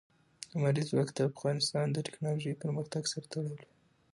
[0.51, 3.67] لمریز ځواک د افغانستان د تکنالوژۍ پرمختګ سره تړاو لري.